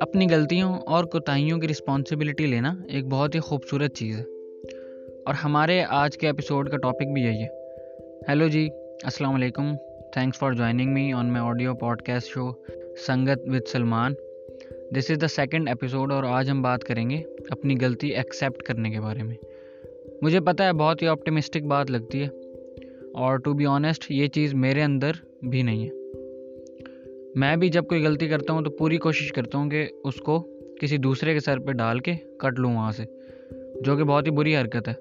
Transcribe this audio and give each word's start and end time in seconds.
اپنی 0.00 0.26
غلطیوں 0.30 0.78
اور 0.78 1.04
کوتاہیوں 1.04 1.58
کی 1.58 1.68
رسپانسبلٹی 1.68 2.46
لینا 2.46 2.74
ایک 2.88 3.04
بہت 3.04 3.34
ہی 3.34 3.40
خوبصورت 3.40 3.94
چیز 3.94 4.18
ہے۔ 4.18 4.24
اور 5.26 5.34
ہمارے 5.34 5.84
آج 5.88 6.18
کے 6.18 6.26
ایپیسوڈ 6.26 6.70
کا 6.70 6.76
ٹاپک 6.76 7.06
بھی 7.14 7.22
یہی 7.22 7.42
ہے۔ 7.42 7.48
ہیلو 8.28 8.48
جی 8.48 8.68
السلام 9.02 9.34
علیکم۔ 9.34 9.76
Thanks 10.12 10.38
for 10.38 10.52
joining 10.52 10.94
me 10.94 11.12
on 11.12 11.32
my 11.32 11.46
audio 11.46 11.74
podcast 12.02 12.28
show 12.28 12.50
Sangat 13.06 13.42
with 13.46 13.70
Salman 13.70 14.14
this 14.96 15.10
is 15.10 15.20
the 15.20 15.28
second 15.28 15.68
episode 15.68 16.12
اور 16.12 16.24
آج 16.24 16.50
ہم 16.50 16.62
بات 16.62 16.84
کریں 16.84 17.10
گے 17.10 17.22
اپنی 17.50 17.74
غلطی 17.80 18.08
ایکسیپٹ 18.08 18.62
کرنے 18.62 18.90
کے 18.90 19.00
بارے 19.00 19.22
میں۔ 19.22 19.36
مجھے 20.22 20.40
پتہ 20.40 20.62
ہے 20.62 20.72
بہت 20.72 21.02
ہی 21.02 21.06
آپٹیمسٹک 21.06 21.62
بات 21.62 21.90
لگتی 21.90 22.22
ہے۔ 22.22 22.28
اور 23.14 23.36
ٹو 23.36 23.52
بی 23.52 23.66
آنیسٹ 23.66 24.10
یہ 24.10 24.26
چیز 24.26 24.54
میرے 24.54 24.82
اندر 24.82 25.12
بھی 25.50 25.62
نہیں 25.62 25.86
ہے۔ 25.86 25.90
میں 27.34 27.56
بھی 27.56 27.68
جب 27.68 27.86
کوئی 27.86 28.04
غلطی 28.04 28.28
کرتا 28.28 28.52
ہوں 28.52 28.62
تو 28.62 28.70
پوری 28.70 28.96
کوشش 28.96 29.32
کرتا 29.32 29.58
ہوں 29.58 29.70
کہ 29.70 29.88
اس 30.04 30.14
کو 30.14 30.48
کسی 30.80 30.96
دوسرے 30.96 31.32
کے 31.32 31.40
سر 31.40 31.58
پہ 31.58 31.72
ڈال 31.72 31.98
کے 31.98 32.14
کٹ 32.38 32.58
لوں 32.58 32.74
وہاں 32.74 32.92
سے، 32.92 33.04
جو 33.84 33.96
کہ 33.96 34.04
بہت 34.04 34.26
ہی 34.26 34.30
بری 34.30 34.56
حرکت 34.56 34.88
ہے۔ 34.88 34.94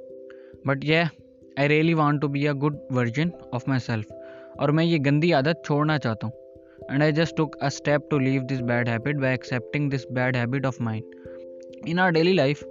بٹ 0.66 0.86
یہ 0.86 1.04
I 1.58 1.70
really 1.70 1.94
want 1.94 2.22
to 2.22 2.28
be 2.28 2.48
a 2.48 2.54
good 2.54 2.76
version 2.96 3.30
of 3.52 3.68
myself 3.86 4.12
اور 4.58 4.70
میں 4.70 4.86
یہ 4.86 4.98
گندی 5.06 5.34
عادت 5.34 5.66
چھوڑنا 5.66 5.98
چاہتا 5.98 6.28
ہوں۔ 6.28 6.34
And 6.90 7.04
I 7.04 7.12
just 7.12 7.38
took 7.38 7.58
a 7.62 7.68
step 7.68 8.10
to 8.10 8.20
leave 8.20 8.42
this 8.42 8.62
bad 8.62 8.90
habit 8.90 9.16
by 9.16 9.34
accepting 9.34 9.90
this 9.90 10.06
bad 10.12 10.36
habit 10.36 10.66
of 10.66 10.82
mind 10.82 11.16
in 11.86 12.00
our 12.00 12.12
daily 12.12 12.34
life 12.34 12.64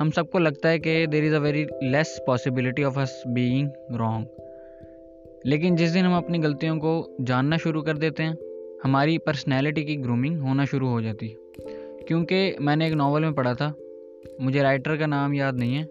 ہم 0.00 0.10
سب 0.10 0.30
کو 0.30 0.38
لگتا 0.38 0.70
ہے 0.70 0.78
کہ 0.78 1.06
there 1.06 1.24
is 1.24 1.32
a 1.32 1.38
very 1.38 1.64
less 1.80 2.20
possibility 2.26 2.84
of 2.84 2.98
us 2.98 3.10
being 3.34 3.68
wrong 3.96 4.24
لیکن 5.44 5.76
جس 5.76 5.94
دن 5.94 6.00
ہم 6.00 6.12
اپنی 6.12 6.42
غلطیوں 6.42 6.76
کو 6.76 7.10
جاننا 7.26 7.56
شروع 7.56 7.82
کر 7.82 7.94
دیتے 7.94 8.22
ہیں، 8.22 8.32
ہماری 8.84 9.18
پرسنالٹی 9.18 9.84
کی 9.84 10.04
گرومنگ 10.04 10.38
ہونا 10.38 10.64
شروع 10.64 10.88
ہو 10.88 11.00
جاتی 11.00 11.32
ہے۔ 11.32 11.36
کیونکہ 12.06 12.54
میں 12.60 12.76
نے 12.76 12.84
ایک 12.84 12.94
ناول 12.94 13.22
میں 13.22 13.30
پڑھا 13.30 13.52
تھا، 13.52 13.72
مجھے 14.38 14.62
رائٹر 14.62 14.96
کا 14.96 15.06
نام 15.06 15.32
یاد 15.32 15.52
نہیں 15.52 15.78
ہے، 15.78 15.84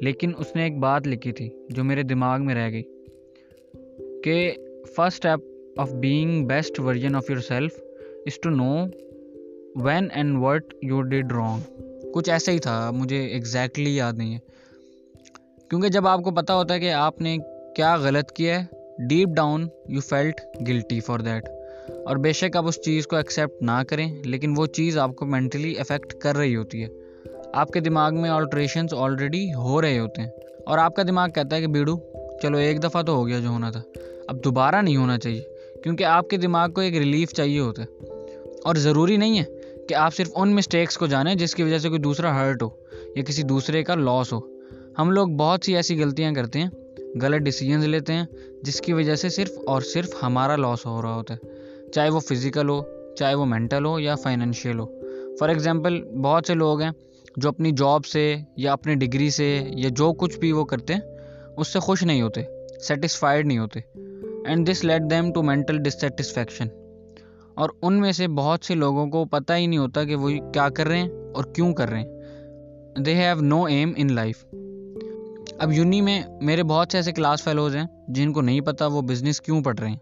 لیکن 0.00 0.32
اس 0.38 0.56
نے 0.56 0.62
ایک 0.62 0.78
بات 0.78 1.06
لکھی 1.06 1.32
تھی 1.32 1.50
جو 1.68 1.84
میرے 1.84 2.02
دماغ 2.02 2.44
میں 2.44 2.54
رہ 2.54 2.70
گئی 2.70 2.82
کہ 4.24 4.52
first 4.84 4.98
step 4.98 5.40
of 5.80 5.92
being 5.92 6.46
best 6.46 6.80
version 6.80 7.14
of 7.14 7.30
yourself 7.38 7.72
is 8.26 8.40
to 8.40 8.50
know 8.50 8.84
when 9.76 10.08
and 10.14 10.36
what 10.38 10.74
you 10.82 11.02
did 11.02 11.32
wrong 11.32 11.82
کچھ 12.12 12.30
ایسا 12.30 12.52
ہی 12.52 12.58
تھا، 12.58 12.90
مجھے 12.90 13.26
ایگزیکٹلی 13.26 13.96
یاد 13.96 14.12
نہیں 14.12 14.34
ہے۔ 14.34 14.38
کیونکہ 15.70 15.88
جب 15.88 16.06
آپ 16.06 16.22
کو 16.22 16.30
پتہ 16.30 16.52
ہوتا 16.52 16.74
ہے 16.74 16.80
کہ 16.80 16.92
آپ 16.92 17.20
نے 17.20 17.36
کیا 17.76 17.96
غلط 17.96 18.32
کیا 18.32 18.60
ہے؟ 18.60 18.76
Deep 19.08 19.28
down 19.28 19.68
you 19.88 20.00
felt 20.00 20.40
guilty 20.68 21.00
for 21.00 21.18
that 21.18 21.48
اور 22.06 22.16
بے 22.16 22.32
شک 22.32 22.56
آپ 22.56 22.66
اس 22.66 22.82
چیز 22.84 23.06
کو 23.06 23.16
ایکسیپٹ 23.16 23.62
نہ 23.62 23.82
کریں، 23.88 24.22
لیکن 24.24 24.54
وہ 24.56 24.66
چیز 24.66 24.98
آپ 24.98 25.16
کو 25.16 25.26
مینٹلی 25.26 25.74
افیکٹ 25.78 26.14
کر 26.14 26.36
رہی 26.36 26.56
ہوتی 26.56 26.82
ہے۔ 26.82 26.88
آپ 27.54 27.68
کے 27.68 27.80
دماغ 27.80 28.20
میں 28.20 28.30
آلٹریشنس 28.30 28.94
آلریڈی 28.94 29.54
ہو 29.54 29.82
رہے 29.82 29.98
ہوتے 29.98 30.22
ہیں۔ 30.22 30.28
اور 30.66 30.78
آپ 30.78 30.96
کا 30.96 31.02
دماغ 31.02 31.28
کہتا 31.30 31.56
ہے 31.56 31.60
کہ 31.60 31.66
بیڑو، 31.66 31.96
چلو 32.42 32.58
ایک 32.58 32.82
دفعہ 32.82 33.02
تو 33.02 33.14
ہو 33.14 33.26
گیا 33.28 33.38
جو 33.38 33.48
ہونا 33.48 33.70
تھا۔ 33.70 33.82
اب 34.28 34.44
دوبارہ 34.44 34.82
نہیں 34.82 34.96
ہونا 34.96 35.18
چاہیے، 35.18 35.42
کیونکہ 35.82 36.04
آپ 36.04 36.28
کے 36.28 36.36
دماغ 36.36 36.70
کو 36.70 36.80
ایک 36.80 36.96
ریلیف 36.96 37.32
چاہیے 37.32 37.60
ہوتا 37.60 37.82
ہے۔ 37.82 38.04
اور 38.64 38.74
ضروری 38.74 39.16
نہیں 39.16 39.38
ہے 39.38 39.44
کہ 39.88 39.94
آپ 39.94 40.14
صرف 40.14 40.30
ان 40.34 40.54
مسٹیکس 40.54 40.98
کو 40.98 41.06
جانیں 41.06 41.34
جس 41.34 41.54
کی 41.54 41.62
وجہ 41.62 41.78
سے 41.78 41.88
کوئی 41.88 42.00
دوسرا 42.00 42.36
ہرٹ 42.36 42.62
ہو 42.62 42.68
یا 43.16 43.22
کسی 43.22 43.42
دوسرے 43.42 43.84
کا 43.84 43.94
لاس 43.94 44.32
ہو۔ 44.32 44.40
ہم 44.98 45.10
لوگ 45.10 45.28
بہت 45.28 45.60
سی 45.64 45.76
ایسی 45.76 46.02
غلطیاں 46.02 46.32
کرتے 46.32 46.58
ہیں 46.58 46.68
غلط 47.22 47.40
ڈیسیجنز 47.40 47.84
لیتے 47.84 48.12
ہیں، 48.12 48.24
جس 48.62 48.80
کی 48.80 48.92
وجہ 48.92 49.14
سے 49.14 49.28
صرف 49.28 49.50
اور 49.66 49.82
صرف 49.82 50.08
ہمارا 50.22 50.56
لاس 50.56 50.86
ہو 50.86 51.02
رہا 51.02 51.14
ہوتا 51.14 51.34
ہے۔ 51.34 51.46
چاہے 51.90 52.10
وہ 52.10 52.20
فزیکل 52.20 52.68
ہو، 52.68 52.82
چاہے 53.18 53.34
وہ 53.34 53.44
مینٹل 53.44 53.84
ہو 53.84 54.00
یا 54.00 54.14
فائنینشیل 54.14 54.78
ہو۔ 54.78 54.86
فار 55.40 55.48
ایگزامپل 55.48 56.02
بہت 56.02 56.46
سے 56.46 56.54
لوگ 56.54 56.80
ہیں 56.80 56.90
جو 57.36 57.48
اپنی 57.48 57.70
جاب 57.70 58.06
سے 58.06 58.36
یا 58.56 58.72
اپنی 58.72 58.94
ڈگری 58.94 59.30
سے 59.30 59.60
یا 59.66 59.88
جو 59.92 60.12
کچھ 60.12 60.38
بھی 60.38 60.52
وہ 60.52 60.64
کرتے 60.64 60.94
ہیں، 60.94 61.00
اس 61.56 61.68
سے 61.68 61.78
خوش 61.78 62.02
نہیں 62.02 62.22
ہوتے 62.22 62.42
سیٹسفائڈ 62.80 63.46
نہیں 63.46 63.58
ہوتے۔ 63.58 63.80
And 64.46 64.70
this 64.70 64.84
let 64.84 65.02
them 65.10 65.32
to 65.32 65.42
mental 65.42 65.78
dissatisfaction 65.78 66.66
اور 67.54 67.68
ان 67.82 68.00
میں 68.00 68.12
سے 68.12 68.28
بہت 68.28 68.64
سے 68.64 68.74
لوگوں 68.74 69.06
کو 69.06 69.24
پتہ 69.24 69.52
ہی 69.52 69.66
نہیں 69.66 69.78
ہوتا 69.78 70.04
کہ 70.04 70.14
وہ 70.14 70.30
کیا 70.52 70.68
کر 70.68 70.86
رہے 70.86 70.98
ہیں 70.98 71.08
اور 71.08 71.44
کیوں 71.44 71.72
کر 71.72 71.88
رہے 71.88 72.00
ہیں۔ 72.00 72.10
They 72.98 73.14
have 73.14 73.40
no 73.40 73.64
aim 73.64 73.92
in 73.96 74.12
life 74.12 74.44
اب 75.58 75.72
یونی 75.72 76.00
میں 76.00 76.22
میرے 76.40 76.62
بہت 76.62 76.88
سے 76.92 76.98
ایسے 76.98 77.12
کلاس 77.12 77.44
فیلوز 77.44 77.76
ہیں 77.76 77.84
جن 78.08 78.32
کو 78.32 78.40
نہیں 78.40 78.60
پتہ 78.60 78.84
وہ 78.84 79.02
بزنس 79.02 79.40
کیوں 79.40 79.62
پڑھ 79.62 79.80
رہے 79.80 79.88
ہیں۔ 79.88 79.96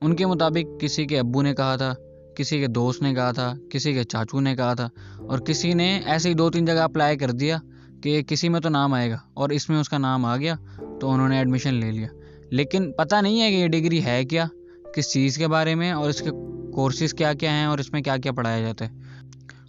ان 0.00 0.16
کے 0.16 0.26
مطابق 0.26 0.80
کسی 0.80 1.06
کے 1.06 1.18
ابو 1.18 1.42
نے 1.42 1.54
کہا 1.54 1.76
تھا، 1.76 1.94
کسی 2.36 2.60
کے 2.60 2.66
دوست 2.66 3.02
نے 3.02 3.14
کہا 3.14 3.32
تھا، 3.32 3.54
کسی 3.70 3.92
کے 3.92 4.04
چاچو 4.04 4.40
نے 4.40 4.56
کہا 4.56 4.74
تھا، 4.74 4.88
اور 5.18 5.38
کسی 5.38 5.72
نے 5.72 6.00
ایسے 6.06 6.28
ہی 6.28 6.34
دو 6.34 6.50
تین 6.50 6.64
جگہ 6.64 6.80
اپلائی 6.80 7.18
کر 7.18 7.30
دیا 7.30 7.58
کہ 8.02 8.22
کسی 8.22 8.48
میں 8.48 8.60
تو 8.60 8.68
نام 8.68 8.94
آئے 8.94 9.10
گا 9.10 9.16
اور 9.34 9.50
اس 9.50 9.68
میں 9.68 9.80
اس 9.80 9.88
کا 9.88 9.98
نام 9.98 10.24
آ 10.24 10.36
گیا 10.36 10.54
تو 11.00 11.10
انہوں 11.10 11.28
نے 11.28 11.38
ایڈمیشن 11.38 11.74
لے 11.74 11.90
لیا۔ 11.90 12.08
لیکن 12.50 12.92
پتہ 12.92 13.16
نہیں 13.22 13.40
ہے 13.40 13.50
کہ 13.50 13.54
یہ 13.54 13.68
ڈگری 13.68 14.04
ہے 14.04 14.24
کیا، 14.24 14.46
کس 14.94 15.12
چیز 15.12 15.38
کے 15.38 15.48
بارے 15.48 15.74
میں 15.74 15.92
اور 15.92 16.08
اس 16.08 16.20
کے 16.20 16.30
کورسز 16.74 17.14
کیا 17.14 17.32
کیا 17.32 17.50
ہیں 17.50 17.64
اور 17.64 17.78
اس 17.78 17.92
میں 17.92 18.00
کیا 18.00 18.16
کیا 18.16 18.32
پڑھایا 18.32 18.60
جاتا 18.60 18.84
ہے 18.84 18.90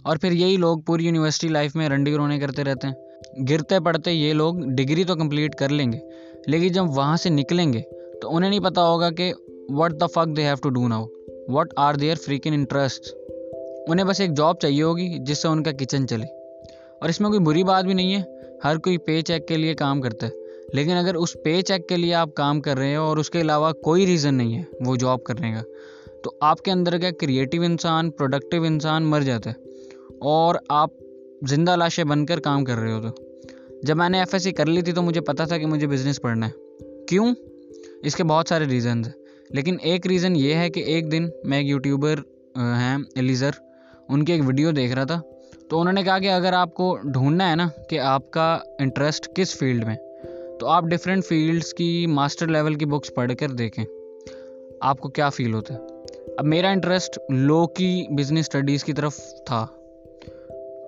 اور 0.02 0.16
پھر 0.16 0.32
یہی 0.32 0.56
لوگ 0.56 0.78
پوری 0.78 1.04
یونیورسٹی 1.04 1.48
لائف 1.48 1.76
میں 1.76 1.88
رنڈی 1.88 2.14
رونے 2.14 2.38
کرتے 2.38 2.64
رہتے 2.64 2.86
ہیں۔ 2.86 2.94
گرتے 3.50 3.80
پڑتے 3.80 4.12
یہ 4.12 4.32
لوگ 4.32 4.54
ڈگری 4.54 5.04
تو 5.04 5.14
کمپلیٹ 5.14 5.54
کر 5.54 5.68
لیں 5.68 5.92
گے، 5.92 5.98
لیکن 6.46 6.68
جب 6.68 6.84
وہاں 6.88 7.16
سے 7.16 7.30
نکلیں 7.30 7.72
گے 7.72 7.82
تو 8.22 8.36
انہیں 8.36 8.50
نہیں 8.50 8.60
پتہ 8.60 8.80
ہوگا 8.80 9.10
کہ 9.10 9.32
what 9.68 10.00
the 10.00 10.06
fuck 10.06 10.36
they 10.36 10.42
have 10.42 10.54
to 10.62 10.68
do 10.68 10.88
now 10.88 11.06
what 11.48 11.68
are 11.76 11.94
their 11.94 12.14
freaking 12.14 12.52
interest 12.52 13.14
انہیں 13.88 14.06
بس 14.06 14.20
ایک 14.20 14.36
جاب 14.36 14.58
چاہیے 14.58 14.82
ہوگی 14.82 15.18
جس 15.18 15.42
سے 15.42 15.48
ان 15.48 15.62
کا 15.62 15.70
کچن 15.72 16.08
چلے۔ 16.08 16.24
اور 17.00 17.08
اس 17.08 17.20
میں 17.20 17.28
کوئی 17.28 17.40
بری 17.40 17.64
بات 17.64 17.84
بھی 17.84 17.94
نہیں 17.94 18.14
ہے، 18.14 18.22
ہر 18.64 18.76
کوئی 18.76 18.98
پے 18.98 19.22
چیک 19.22 19.48
کے 19.48 19.56
لیے 19.56 19.74
کام 19.74 20.00
کرتا 20.00 20.26
ہے۔ 20.26 20.32
لیکن 20.72 20.90
اگر 20.90 21.14
اس 21.14 21.36
پے 21.44 21.62
چیک 21.62 21.88
کے 21.88 21.96
لیے 21.96 22.14
آپ 22.14 22.34
کام 22.34 22.60
کر 22.60 22.76
رہے 22.76 22.96
ہو 22.96 23.02
اور 23.02 23.16
اس 23.16 23.30
کے 23.30 23.40
علاوہ 23.40 23.72
کوئی 23.72 24.06
ریزن 24.06 24.34
نہیں 24.34 24.58
ہے 24.58 24.62
وہ 24.86 24.96
جاب 24.96 25.24
کرنے 25.24 25.52
کا، 25.52 25.62
تو 26.24 26.30
آپ 26.40 26.62
کے 26.62 26.70
اندر 26.70 26.98
کا 26.98 27.10
کریٹیو 27.20 27.62
انسان 27.62 28.10
پروڈکٹیو 28.10 28.62
انسان 28.62 29.04
مر 29.04 29.20
جاتا 29.20 29.50
ہے۔ 29.50 29.64
اور 30.18 30.54
آپ 30.68 30.90
زندہ 31.48 31.76
لاشیں 31.76 32.04
بن 32.04 32.26
کر 32.26 32.40
کام 32.40 32.64
کر 32.64 32.76
رہے 32.76 32.92
ہو 32.92 33.00
تو۔ 33.00 33.23
جب 33.84 33.96
میں 33.96 34.08
نے 34.08 34.18
ایف 34.18 34.28
ایس 34.32 34.42
سی 34.42 34.52
کر 34.52 34.66
لی 34.66 34.82
تھی 34.82 34.92
تو 34.92 35.02
مجھے 35.02 35.20
پتا 35.20 35.44
تھا 35.44 35.58
کہ 35.58 35.66
مجھے 35.66 35.86
بزنس 35.86 36.20
پڑھنا 36.20 36.48
ہے۔ 36.48 36.52
کیوں؟ 37.08 37.34
اس 38.02 38.16
کے 38.16 38.24
بہت 38.24 38.48
سارے 38.48 38.64
ریزنز 38.64 39.06
ہیں۔ 39.06 39.24
لیکن 39.50 39.76
ایک 39.82 40.06
ریزن 40.06 40.36
یہ 40.36 40.54
ہے 40.54 40.70
کہ 40.70 40.80
ایک 40.80 41.12
دن 41.12 41.28
میں 41.44 41.58
ایک 41.58 41.66
یوٹیوبر 41.66 42.14
ہیں 42.56 42.98
ایلیزر 43.14 43.50
ان 44.08 44.24
کی 44.24 44.32
ایک 44.32 44.42
ویڈیو 44.46 44.70
دیکھ 44.70 44.92
رہا 44.92 45.04
تھا۔ 45.04 45.20
تو 45.68 45.80
انہوں 45.80 45.92
نے 45.92 46.02
کہا 46.02 46.18
کہ 46.18 46.30
اگر 46.30 46.52
آپ 46.52 46.74
کو 46.74 46.98
ڈھونڈنا 47.04 47.50
ہے 47.50 47.56
نا 47.56 47.68
کہ 47.88 47.98
آپ 47.98 48.30
کا 48.30 48.58
انٹرسٹ 48.78 49.28
کس 49.34 49.56
فیلڈ 49.56 49.84
میں، 49.84 49.96
تو 50.60 50.66
آپ 50.66 50.84
ڈفرینٹ 50.84 51.24
فیلڈس 51.24 51.74
کی 51.74 52.06
ماسٹر 52.06 52.46
لیول 52.46 52.74
کی 52.74 52.86
بکس 52.86 53.14
پڑھ 53.14 53.32
کر 53.40 53.48
دیکھیں۔ 53.48 53.84
آپ 54.80 54.98
کو 54.98 55.08
کیا 55.08 55.28
فیل 55.28 55.54
ہوتا 55.54 55.74
ہے؟ 55.74 55.78
اب 56.38 56.44
میرا 56.44 56.68
انٹرسٹ 56.68 57.18
لو 57.30 57.66
کی 57.66 58.06
بزنس 58.10 58.38
اسٹڈیز 58.38 58.84
کی 58.84 58.92
طرف 58.92 59.16
تھا۔ 59.46 59.66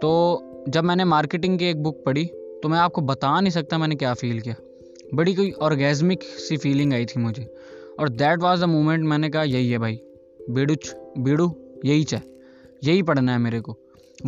تو 0.03 0.41
جب 0.67 0.85
میں 0.85 0.97
نے 0.97 1.05
مارکیٹنگ 1.05 1.59
کی 1.59 1.65
ایک 1.65 1.77
بک 1.77 2.05
پڑھی 2.05 2.27
تو 2.63 2.69
میں 2.69 2.79
آپ 2.79 2.93
کو 2.93 3.01
بتا 3.01 3.41
نہیں 3.41 3.51
سکتا 3.51 3.77
میں 3.77 3.89
نے 3.89 3.95
کیا 3.95 4.15
فیل 4.15 4.39
کیا۔ 4.39 4.55
بڑی 5.13 5.35
کوئی 5.35 5.51
آرگیزمک 5.61 6.25
سی 6.49 6.57
فیلنگ 6.57 6.93
آئی 6.93 7.05
تھی 7.05 7.21
مجھے۔ 7.21 7.43
اور 7.99 8.07
دیٹ 8.07 8.43
واز 8.43 8.61
دا 8.61 8.67
مومنٹ 8.67 9.05
میں 9.05 9.19
نے 9.19 9.31
کہا، 9.31 9.43
یہی 9.43 9.73
ہے 9.73 9.79
بھائی۔ 9.79 9.97
بیڑوچ 10.49 10.95
بیڑو، 11.17 11.47
یہی 11.83 12.05
چاہے 12.05 12.29
یہی 12.83 13.03
پڑھنا 13.03 13.33
ہے 13.33 13.39
میرے 13.39 13.61
کو۔ 13.61 13.75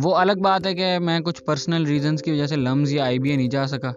وہ 0.03 0.15
الگ 0.15 0.33
بات 0.43 0.67
ہے 0.67 0.75
کہ 0.75 0.99
میں 0.99 1.19
کچھ 1.19 1.43
پرسنل 1.43 1.85
ریزنس 1.85 2.21
کی 2.21 2.31
وجہ 2.31 2.45
سے 2.45 2.55
لمز 2.55 2.93
یا 2.93 3.03
آئی 3.03 3.19
بی 3.19 3.29
اے 3.29 3.35
نہیں 3.35 3.47
جا 3.47 3.67
سکا، 3.67 3.91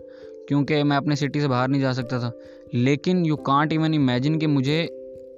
کیونکہ 0.49 0.85
میں 0.85 0.97
اپنے 0.97 1.15
سٹی 1.15 1.41
سے 1.41 1.49
باہر 1.49 1.69
نہیں 1.69 1.83
جا 1.83 1.93
سکتا 1.93 2.19
تھا۔ 2.19 2.31
لیکن 2.73 3.27
یو 3.27 3.37
کانٹ 3.37 3.73
ایون 3.73 3.95
امیجن 3.95 4.39
کہ 4.39 4.47
مجھے 4.47 4.87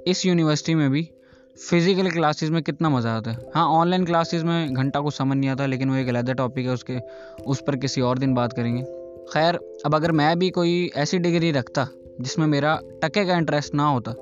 اس 0.05 0.27
یونیورسٹی 0.27 0.75
میں 0.75 0.89
بھی 0.89 1.05
فزیکل 1.61 2.11
کلاسز 2.11 2.51
میں 2.51 2.61
کتنا 2.61 2.89
مزہ 2.89 3.09
آتا 3.09 3.33
ہے؟ 3.33 3.39
ہاں 3.55 3.81
آن 3.81 3.89
لائن 3.89 4.05
کلاسز 4.05 4.45
میں 4.45 4.69
گھنٹہ 4.77 4.99
کو 4.99 5.11
سمجھ 5.11 5.39
نہیں 5.39 5.51
آتا، 5.51 5.67
لیکن 5.67 5.91
وہ 5.91 5.95
ایک 5.95 6.09
علیحدہ 6.09 6.33
ٹاپک 6.33 6.59
ہے، 6.59 6.69
اس 6.69 6.85
کے 6.85 6.99
اس 7.47 7.65
پر 7.67 7.77
کسی 7.77 8.01
اور 8.01 8.17
دن 8.17 8.35
بات 8.35 8.53
کریں 8.53 8.77
گے۔ 8.77 8.83
خیر، 9.29 9.55
اب 9.85 9.95
اگر 9.95 10.13
میں 10.13 10.35
بھی 10.35 10.51
کوئی 10.51 10.89
ایسی 10.95 11.19
ڈگری 11.19 11.53
رکھتا 11.53 11.85
جس 12.19 12.39
میں 12.39 12.47
میرا 12.47 12.77
ٹکے 13.01 13.25
کا 13.25 13.35
انٹرسٹ 13.35 13.75
نہ 13.75 13.83
ہوتا، 13.83 14.13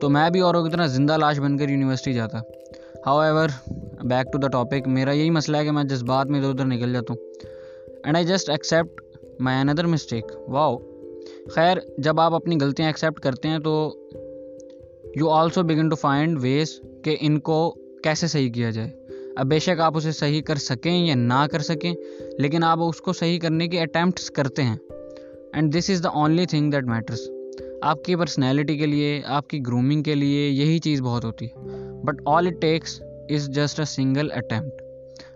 تو 0.00 0.08
میں 0.08 0.30
بھی 0.30 0.40
اوروں 0.40 0.64
کی 0.64 0.70
طرح 0.70 0.86
زندہ 0.86 1.16
لاش 1.16 1.38
بن 1.38 1.58
کر 1.58 1.68
یونیورسٹی 1.68 2.12
جاتا۔ 2.12 2.38
However 3.18 3.48
back 4.04 4.32
to 4.32 4.38
the 4.38 4.48
topic 4.48 4.88
میرا 4.88 5.12
یہی 5.12 5.30
مسئلہ 5.30 5.56
ہے 5.56 5.64
کہ 5.64 5.70
میں 5.70 5.84
جذبات 5.84 6.26
میں 6.26 6.40
ادھر 6.40 6.50
ادھر 6.50 6.64
نکل 6.64 6.92
جاتا 6.92 7.14
ہوں۔ 7.14 7.20
And 8.04 8.16
I 8.16 8.26
just 8.26 8.50
accept 8.50 9.00
my 9.40 9.60
another 9.60 9.86
mistake 9.86 10.24
wow 10.48 10.76
خیر، 11.54 11.76
جب 11.98 12.20
آپ 12.20 12.34
اپنی 12.34 12.56
غلطیاں 12.60 12.88
ایکسیپٹ 12.88 13.20
کرتے 13.20 13.48
ہیں 13.48 13.58
تو 13.58 13.94
you 15.16 15.30
also 15.30 15.62
begin 15.62 15.88
to 15.88 15.96
find 15.96 16.38
ways 16.42 16.80
کہ 17.04 17.16
ان 17.20 17.40
کو 17.40 17.74
کیسے 18.04 18.26
صحیح 18.26 18.52
کیا 18.52 18.70
جائے۔ 18.70 18.90
اب 19.36 19.46
بے 19.46 19.58
شک 19.58 19.80
آپ 19.80 19.96
اسے 19.96 20.12
صحیح 20.12 20.42
کر 20.42 20.56
سکیں 20.56 21.06
یا 21.06 21.14
نہ 21.14 21.46
کر 21.52 21.58
سکیں، 21.58 21.94
لیکن 22.38 22.64
آپ 22.64 22.78
اس 22.80 23.00
کو 23.00 23.12
صحیح 23.12 23.38
کرنے 23.40 23.68
کی 23.68 23.78
اٹیمپٹس 23.78 24.30
کرتے 24.30 24.62
ہیں۔ 24.62 24.76
And 25.52 25.78
this 25.78 25.90
is 25.90 26.04
the 26.04 26.08
only 26.08 26.46
thing 26.46 26.70
that 26.70 26.84
matters 26.84 27.20
آپ 27.82 28.04
کی 28.04 28.16
پرسنالٹی 28.16 28.76
کے 28.78 28.86
لیے، 28.86 29.22
آپ 29.26 29.48
کی 29.48 29.60
گرومنگ 29.66 30.02
کے 30.02 30.14
لیے 30.14 30.48
یہی 30.48 30.78
چیز 30.78 31.00
بہت 31.00 31.24
ہوتی 31.24 31.46
ہے۔ 31.46 31.60
But 32.04 32.22
all 32.26 32.46
it 32.46 32.60
takes 32.60 33.02
is 33.30 33.48
just 33.48 33.78
a 33.78 33.84
single 33.84 34.28
attempt 34.34 34.82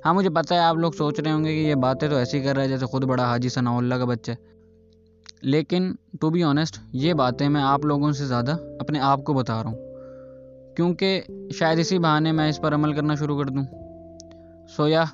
ہاں 0.05 0.15
مجھے 0.15 0.31
پتہ 0.31 0.55
ہے، 0.55 0.59
آپ 0.59 0.77
لوگ 0.77 0.93
سوچ 0.93 1.21
رہے 1.21 1.33
ہوں 1.33 1.45
گے 1.45 1.55
کہ 1.55 1.69
یہ 1.69 1.75
باتیں 1.75 2.09
تو 2.09 2.17
ایسی 2.17 2.41
کر 2.41 2.55
رہا 2.55 2.63
ہے 2.63 2.69
جیسے 2.69 2.87
خود 2.87 3.05
بڑا 3.05 3.25
حاجی 3.25 3.49
ثناء 3.49 3.77
اللہ 3.77 3.95
کا 3.95 4.05
بچہ 4.05 4.31
ہے۔ 4.31 4.56
لیکن 5.47 5.93
ٹو 6.21 6.31
بی 6.31 6.43
آنیسٹ، 6.43 6.79
یہ 6.93 7.13
باتیں 7.13 7.49
میں 7.49 7.63
آپ 7.63 7.85
لوگوں 7.85 8.13
سے 8.13 8.27
زیادہ 8.27 8.57
اپنے 8.81 9.01
آپ 9.01 9.25
کو 9.25 9.33
بتا 9.33 9.63
رہا 9.63 9.71
ہوں۔ 9.71 9.79
کیونکہ 10.77 11.21
شاید 11.55 11.79
اسی 11.79 11.99
بہانے 11.99 12.33
میں 12.33 12.49
اس 12.49 12.61
پر 12.61 12.75
عمل 12.75 12.93
کرنا 12.93 13.15
شروع 13.15 13.39
کر 13.39 13.51
دوں۔ 13.51 13.65
سو 14.77 14.89
یا 14.89 15.05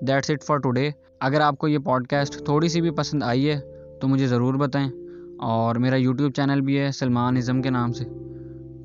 دیٹس 0.00 0.30
اٹ 0.30 0.42
فار 0.42 0.56
ٹوڈے 0.56 0.90
اگر 1.20 1.40
آپ 1.40 1.58
کو 1.58 1.68
یہ 1.68 1.78
پوڈ 1.78 2.06
کاسٹ 2.06 2.44
تھوڑی 2.44 2.68
سی 2.68 2.80
بھی 2.80 2.90
پسند 2.90 3.22
آئی 3.22 3.50
ہے، 3.50 3.60
تو 4.00 4.08
مجھے 4.08 4.26
ضرور 4.26 4.54
بتائیں۔ 4.54 4.90
اور 5.38 5.76
میرا 5.76 5.96
یوٹیوب 5.96 6.32
چینل 6.32 6.60
بھی 6.60 6.78
ہے 6.78 6.92
سلمان 6.92 7.36
ازم 7.36 7.62
کے 7.62 7.70
نام 7.70 7.92
سے۔ 7.92 8.04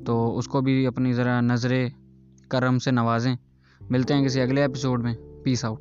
تو 0.06 0.38
اس 0.38 0.48
کو 0.48 0.60
بھی 0.60 0.86
اپنی 0.86 1.12
ذرا 1.12 1.40
نظر 1.40 1.70
کرم 2.48 2.78
سے 2.78 2.90
نوازیں۔ 2.90 3.36
ملتے 3.90 4.14
ہیں 4.14 4.24
کسی 4.24 4.40
اگلے 4.40 4.60
ایپیسوڈ 4.60 5.02
میں. 5.02 5.14
پیس 5.42 5.64
آؤٹ 5.64 5.80